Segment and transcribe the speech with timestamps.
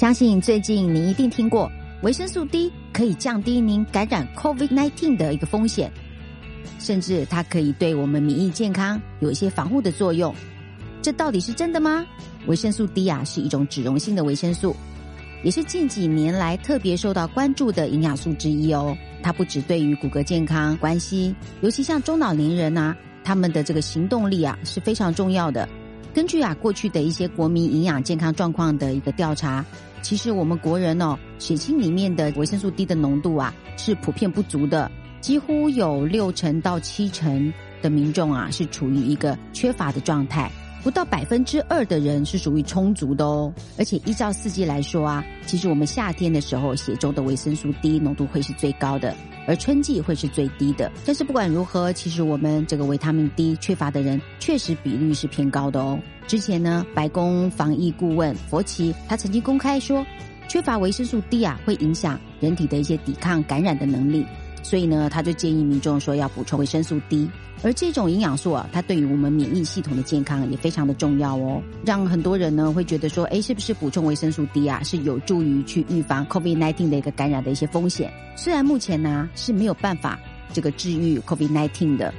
[0.00, 5.92] 相信最近你一定听过维生素 D 可以降低您感染 COVID-19 的一个风险，
[6.78, 10.34] 甚至它可以对我们免疫健康有一些防护的作用。
[11.02, 12.06] 这到底是真的吗？
[12.46, 14.74] 维生素 D 啊是一种脂溶性的维生素，
[15.44, 18.96] 也是近几年来特别受到关注的营养素之一哦。
[19.22, 25.68] 它不只对于骨骼健康关系，尤其像中老年人呐，他们的这个行动力啊是非常重要的。
[26.14, 29.64] 根据啊过去的一些国民营养健康状况的一个调查，
[30.02, 37.52] 其实我们国人哦血清里面的维生素 D 的浓度啊是普遍不足的，几乎有六成到七成
[37.82, 40.50] 的民众啊是处于一个缺乏的状态。
[40.82, 49.14] 不到百分之二的人是属于充足的哦，而且依照四季来说啊，其实我们夏天的时候血中的维生素 D 浓度会是最高的，
[49.50, 50.90] 而春季会是最低的。
[51.04, 55.98] 但是不管如何，其实我们这个维他命 D 缺乏的人确实比率是偏高的哦。
[56.28, 60.06] 之前呢，白宫防疫顾问佛奇他曾经公开说，
[60.48, 64.24] 缺乏维生素 D 啊会影响人体的一些抵抗感染的能力。
[64.62, 67.28] 所以呢，他就建议民众说要补充维生素 D，
[67.62, 71.62] 而这种营养素啊，它对于我们免疫系统的健康也非常的重要哦。
[71.84, 78.12] 让很多人呢会觉得说，哎，是不是补充维生素 D 啊，是有助于去预防 COVID-19 的一个感染的一些风险？
[78.36, 80.18] 虽然目前呢是没有办法
[80.52, 82.12] 这个治愈 COVID-19 的，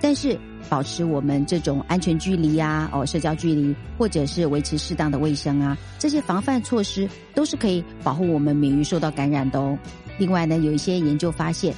[0.00, 9.78] 但是保持我们这种安全距离啊，哦，社交距离，或者是维持适当的卫生啊，这些防范措施都是可以保护我们免于受到感染的哦。
[10.18, 11.74] 另外呢，有一些研究发现。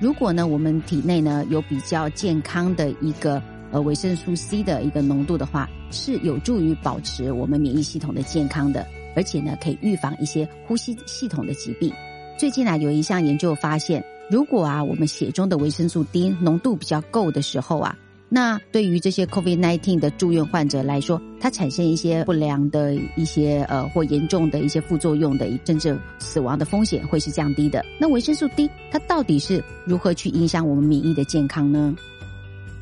[0.00, 11.92] 如果呢，我们体内呢有比较健康的一个呃维生素 C 的一个浓度的话，是有助于保持我们免疫系统的健康的，而且呢可以预防一些呼吸系统的疾病。
[12.38, 17.94] 最近呢有一项研究发现，如果啊我们血中的维生素 D 浓度比较够的时候啊。
[18.32, 27.84] 那对于这些 COVID-19 的住院患者来说，它产生一些不良的一些呃或严重的一些副作用的，甚至死亡的风险会是降低的。
[27.98, 31.92] 那维生素 D 它到底是如何去影响我们免疫的健康呢？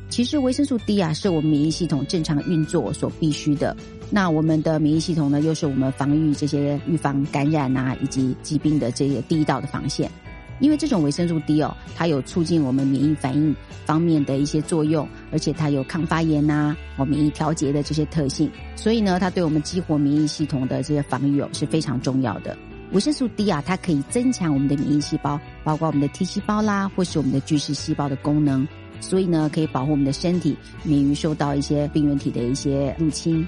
[0.07, 3.75] 其实维生素 D 啊，是我们免疫系统正常运作所必须的。
[4.11, 10.09] 那我们的免疫系统呢，又是我们防御这些预防感染啊以及疾病的这些第一道的防线。
[10.59, 13.55] 因为这种维生素 D 哦，它有促进我们免疫反应
[13.85, 16.75] 方面的一些作用，而且它有抗发炎呐、
[17.07, 22.57] 免疫调节的这些特性，所以呢，它对我们激活免疫系统的这些防御哦是非常重要的。
[22.91, 28.67] 维生素 D 啊，它可以增强我们的免疫细胞，包括我们的 T 细胞啦，或是我们的巨噬细胞的功能，
[28.99, 33.47] 所以呢，可以保护我们的身体免于受到一些病原体的一些入侵。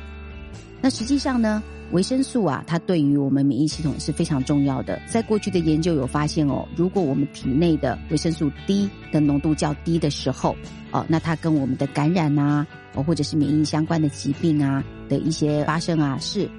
[0.81, 1.61] 那实际上呢？
[1.91, 4.97] 维生素啊，它对于我们免疫系统是非常重要的。
[5.07, 10.55] 在过去的研究有发现哦，如果我们体内的维生素 D 的浓度较低的时候，
[10.91, 12.65] 哦，那它跟我们的感染啊，
[12.95, 16.49] 哦，或者是免疫相关的疾病啊的一些发生啊，是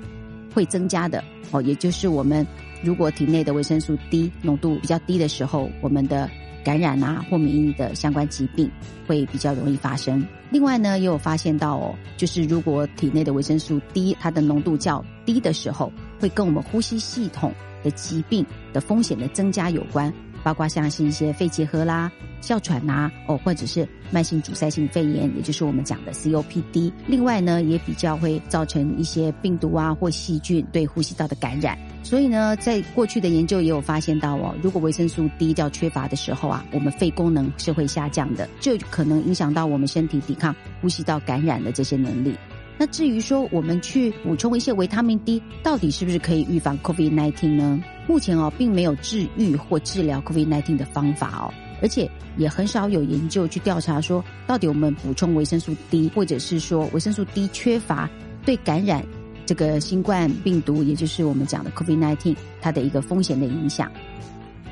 [0.55, 1.25] 会增加的。
[1.51, 2.47] 哦，也就是我们
[2.83, 6.29] 如果体内的维生素 D 浓度比较低的时候，我们的
[6.65, 8.71] 感染啊或免疫的相关疾病
[9.07, 10.25] 会比较容易发生。
[10.51, 17.53] 另外呢，也有发现到哦，就是如果体内的维生素 D 它的浓度较低的时候，会跟我们呼吸系统
[17.83, 20.13] 的疾病的风险的增加有关，
[20.43, 22.13] 包括像是一些肺结核啦、
[22.43, 26.93] 哮喘呐，哦，或者是慢性阻塞性肺炎，也就是我们讲的 COPD。
[27.07, 31.79] 另外呢，也比较会造成一些病毒啊或细菌对呼吸道的感染。
[32.03, 42.37] 所以呢，在过去的研究也有发现到哦，如果维生素 D 较缺乏的时候啊，我们肺功能是会下降的，这可能影响到我们身体抵抗呼吸道感染的这些能力。
[42.77, 47.81] 那至于说我们去补充一些维他命 D，到底是不是可以预防 COVID-19 呢？
[48.09, 58.11] 目前哦，并没有治愈或治疗 COVID-19 的方法哦，而且也很少有研究去调查说，到底我们补充维生素 D，或者是说维生素 D 缺乏
[58.45, 59.05] 对感染
[59.45, 63.91] 这个新冠病毒，也就是我们讲的 COVID-19 它的一个风险的影响。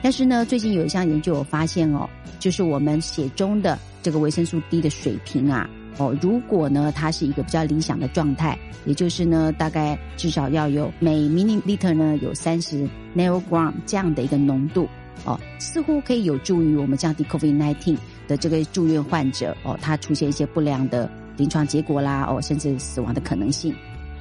[0.02, 2.08] 但是呢，最近有一项研究我发现哦，
[2.38, 5.68] 就是我们血中的这个维生素 D 的水平啊。
[5.98, 14.88] 哦，如果呢，它是一个比较理想的状态，也就是呢，大概至少要有每 milliliter 呢有三十 nanogram 这样的一个浓度，
[15.26, 23.74] 哦，似乎可以有助于我们降低 COVID-19 的这个住院患者哦，他出现一些不良的临床结果啦，哦，甚至死亡的可能性。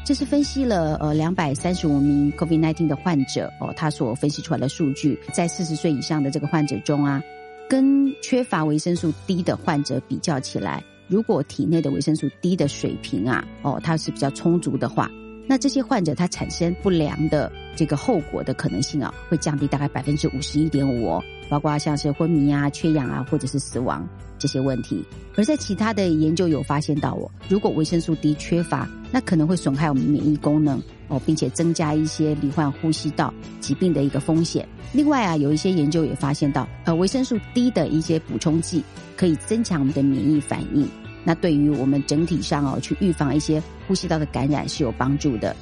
[0.06, 7.22] 这是分析了呃两百三十五名 COVID-19 的患者哦，他所分析出来的数据，在四十岁以上的这个患者中啊，
[7.70, 10.84] 跟缺乏维生素 D 的患者比较起来。
[11.08, 15.12] 如果体内的维生素 D 的水平啊，哦，它是比较充足的话，
[15.48, 24.08] 那这些患者他产生不良的这个后果的可能性啊，会降低大概百分之五十一点五哦，包括像是昏迷啊、缺氧啊，或者是死亡
[24.40, 25.04] 这些问题。
[25.36, 34.68] 而在其他的研究有发现到哦，如果维生素 D 缺乏，那可能会损害我们免疫功能哦，并且增加一些罹患呼吸道疾病的一个风险。
[34.92, 38.84] 另外啊，有一些研究也发现到，呃，维生素 D 的一些补充剂
[39.16, 40.88] 可以增强我们的免疫反应。
[41.24, 45.56] 那对于我们整体上哦，去预防一些呼吸道的感染是有帮助的。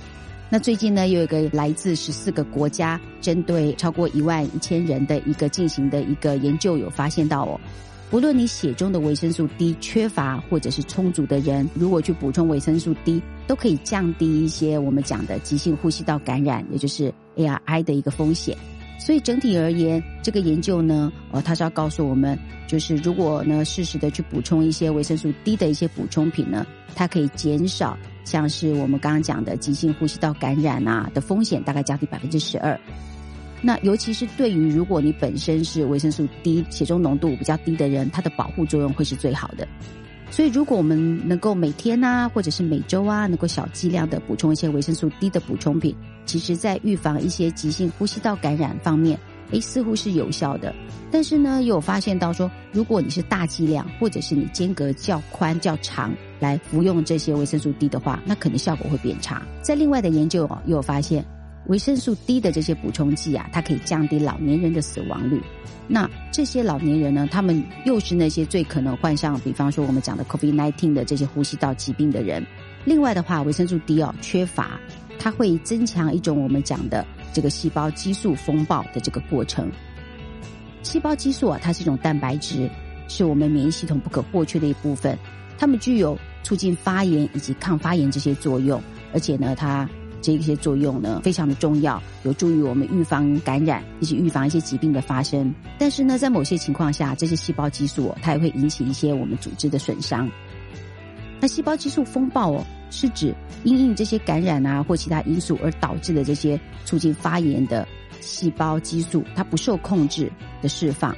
[0.50, 7.60] 那最近呢，有一个来自十四个国家，针对超过一万一千人的一个进行的一个研究，有发现到哦，
[8.10, 18.58] 不论你血中的维生素 D 缺乏或者是充足的人，如果去补充维生素 D，都可以降低一些我们讲的急性呼吸道感染，也就是 ARI 的一个风险。
[18.98, 26.66] 所以整体而言，这个研究呢，呃，它是要告诉我们，就是如果呢适时的去补充一些维生素 D 的一些补充品呢，
[26.96, 32.80] 它可以减少像是我们刚刚讲的急性呼吸道感染啊的风险，大概降低百分之十二。
[33.62, 39.68] 那尤其是对于如果你本身是维生素 D 血中浓度比较低的人，它的保护作用会是最好的。
[40.30, 45.96] 所以，如果我们能够每天啊，或者是每周啊，能够小剂量的补充一些维生素 D 的补充品，
[46.26, 49.18] 其实在预防一些急性呼吸道感染方面，
[49.52, 50.76] 诶，似乎是有效的。
[51.10, 59.42] 但是呢，又有发现到说，如果你是大剂量，或者是你间隔较宽较长来服用这些维生素 D 的话，那可能效果会变差。
[59.62, 61.26] 在另外的研究哦，又有发现。
[61.68, 65.42] 维生素 D 的这些补充剂啊，它可以降低老年人的死亡率。
[65.88, 72.46] 那这些老年人呢，他们又是那些最可能患上，比方说我们讲的 COVID-19 的这些呼吸道疾病的人。
[72.86, 74.80] 另外的话，维生素 D 哦缺乏，
[75.20, 79.70] 它会增强一种我们讲的这个细胞激素风暴的这个过程。
[80.84, 82.70] 细胞激素啊，它是一种蛋白质，
[83.10, 85.18] 是我们免疫系统不可或缺的一部分。
[85.58, 88.82] 它们具有促进发炎以及抗发炎这些作用，
[89.14, 89.90] 而且呢，它。
[90.28, 95.56] 这一些作用呢，非常的重要，有助于我们预防感染以及预防一些疾病的发生。
[95.80, 100.30] 但是呢，在某些情况下，这些细胞激素它也会引起一些我们组织的损伤。
[101.40, 103.34] 那细胞激素风暴哦，是指
[103.64, 107.88] 因应这些感染啊或其他因素而导致的这些促进发炎的
[108.20, 110.30] 细胞激素，它不受控制
[110.62, 111.16] 的释放。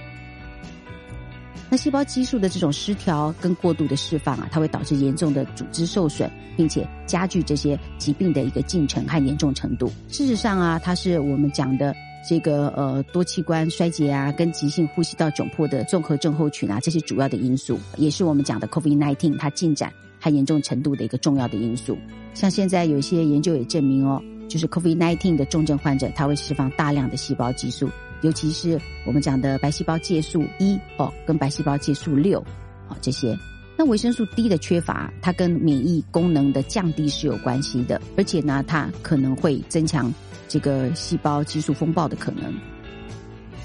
[1.71, 9.91] 那细胞激素的这种失调跟过度的释放啊，它会导致严重的组织受损，并且加剧这些疾病的一个进程和严重程度。
[10.07, 11.95] 事实上啊，它是我们讲的
[12.27, 21.95] 这个呃多器官衰竭啊，跟急性呼吸道窘迫的综合症候群啊，这些主要的因素，也是我们讲的 COVID-19 它进展和严重程度的一个重要的因素。
[22.33, 27.87] 像现在有一些研究也证明哦，就是 COVID-19 的重症患者，他会释放大量的细胞激素。
[28.21, 32.39] 尤其是我们讲的白细胞介素一哦，跟白细胞介素六，
[32.87, 33.37] 哦这些，
[33.77, 40.13] 那维生素 D 的缺乏，它跟免疫功能的降低是有关系的，而且呢，它可能会增强
[40.47, 42.53] 这个细胞激素风暴的可能。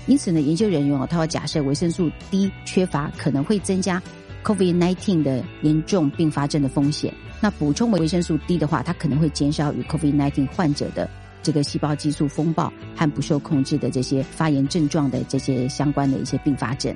[0.06, 4.02] 因此呢，研究人员哦，他会假设维生素 D 缺乏可能会增加
[4.44, 7.12] COVID-19 的严重并发症的风险。
[7.40, 11.08] 那补充维生素 D 的话，它可能会减少与 COVID-19 患者的。
[11.44, 16.92] 这个细胞激素风暴和不受控制的这些发炎症状的这些相关的一些并发症，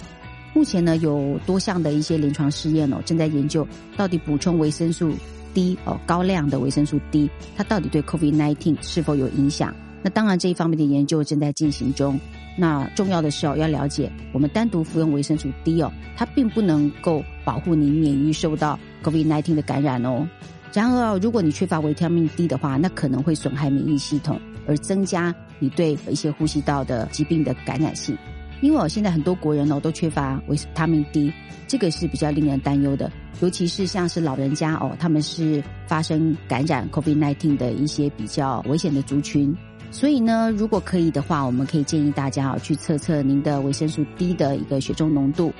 [0.54, 3.64] 目前呢有多项的一些临床试验哦，正在研究
[3.96, 5.12] 到底补充维生素
[5.52, 9.74] D 哦高量的维生素 D，它到底对 COVID-19 是否有影响？
[10.02, 12.18] 那当然这一方面的研究正在进行中。
[12.60, 20.26] 那重要的是哦，要了解我们单独服用维生素 D 哦，它并不能够保护你免于受到 COVID-19 的感染哦。
[20.73, 28.17] 然而，如果你缺乏维他命 D 的话，那可能会损害免疫系统，而增加你对一些呼吸道的疾病的感染性。
[28.60, 31.32] 因为哦现在很多国人哦都缺乏维他命 D，
[31.67, 33.10] 这个是比较令人担忧的。
[33.41, 39.56] 尤其是像是老人家哦，他们是发生感染 COVID-19 的一些比较危险的族群。
[39.91, 45.53] 所以呢，如果可以的话，我们可以建议大家哦去测测您的维生素 D 的一个血中浓度，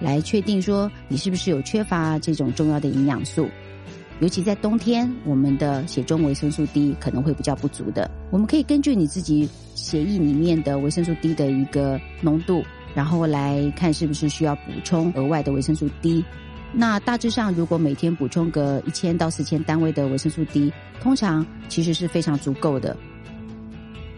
[0.00, 3.48] 来确定说你是不是有缺乏这种重要的营养素。
[4.20, 8.10] 尤其在冬天，我们的血中维生素 D 可能会比较不足的。
[8.30, 12.62] 我们可以根据你自己血液里面的维生素 D 的一个浓度，
[12.94, 16.22] 然后来看是不是需要补充额外的维生素 D。
[16.72, 22.94] 那大致上，如果每天补充个一千到四千单位的维生素 D，通常其实是非常足够的。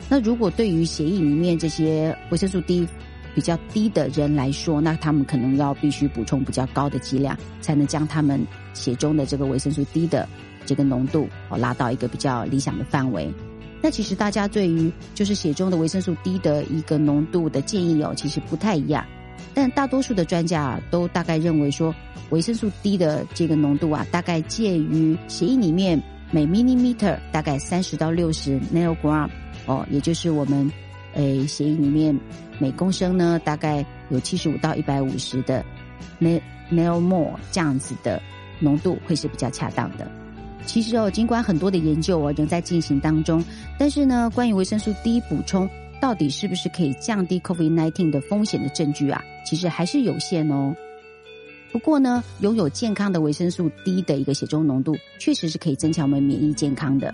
[0.09, 2.87] 那如果对于血液里面这些维生素 D，
[3.35, 10.29] 比较低的人来说，那他们可能要必须补充比较高的剂量，才能将他们血中的这个维生素 D 的
[10.67, 13.33] 这个浓度哦拉到一个比较理想的范围。
[13.81, 19.05] 那其实大家对于就是血中的维生素 D 的一个浓度的建议哦，其实不太一样。
[19.55, 21.95] 但大多数的专家啊，都大概认为说，
[22.31, 29.29] 维生素 D 的这个浓度啊，大概介于血液里面每 millimeter 大概三十到六十 nanogram
[29.67, 30.71] 哦，也就是我们
[31.15, 32.19] 诶血液里面
[32.59, 35.65] 每公升呢大概有七十五到一百五十的
[36.19, 36.41] n
[36.71, 38.21] nanomole 这样子的
[38.61, 40.11] 浓度会是比较恰当的。
[40.65, 43.45] 其实哦，尽管很多的研究哦仍在进行当中，
[43.79, 45.69] 但是呢，关于维生素 D 补充
[46.01, 50.75] 到底是不是可以降低 COVID nineteen 的风险的证据啊，其实还是有限哦。
[51.73, 57.13] 不过呢，拥有健康的维生素 D 的一个血中浓度，确实是可以增强我们免疫健康的，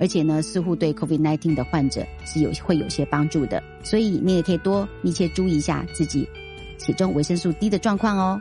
[0.00, 3.62] 而且呢，似乎对 COVID-19 的患者是有会有些帮助的。
[3.82, 6.28] 所以你也可以多密切注意一下自己
[6.78, 8.40] 血中维生素 D 的状况哦。